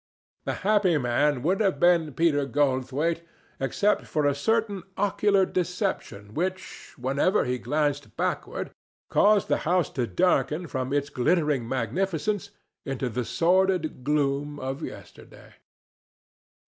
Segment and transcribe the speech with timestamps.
[0.47, 3.21] A happy man would have been Peter Goldthwaite
[3.59, 8.71] except for a certain ocular deception which, whenever he glanced backward,
[9.11, 12.49] caused the house to darken from its glittering magnificence
[12.83, 15.53] into the sordid gloom of yesterday.